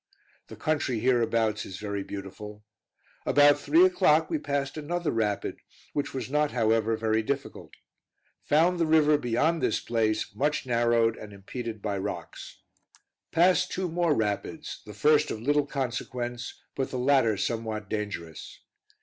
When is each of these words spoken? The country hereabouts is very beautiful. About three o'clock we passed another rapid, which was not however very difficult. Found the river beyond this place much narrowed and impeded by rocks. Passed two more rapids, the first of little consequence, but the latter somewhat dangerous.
The 0.47 0.55
country 0.55 0.97
hereabouts 0.97 1.63
is 1.63 1.77
very 1.77 2.01
beautiful. 2.01 2.65
About 3.23 3.59
three 3.59 3.85
o'clock 3.85 4.31
we 4.31 4.39
passed 4.39 4.75
another 4.75 5.11
rapid, 5.11 5.59
which 5.93 6.11
was 6.11 6.27
not 6.27 6.49
however 6.53 6.97
very 6.97 7.21
difficult. 7.21 7.73
Found 8.45 8.79
the 8.79 8.87
river 8.87 9.19
beyond 9.19 9.61
this 9.61 9.79
place 9.79 10.33
much 10.33 10.65
narrowed 10.65 11.17
and 11.17 11.31
impeded 11.31 11.83
by 11.83 11.99
rocks. 11.99 12.63
Passed 13.31 13.71
two 13.71 13.89
more 13.91 14.15
rapids, 14.15 14.81
the 14.87 14.95
first 14.95 15.29
of 15.29 15.39
little 15.39 15.67
consequence, 15.67 16.59
but 16.75 16.89
the 16.89 16.97
latter 16.97 17.37
somewhat 17.37 17.87
dangerous. 17.87 18.59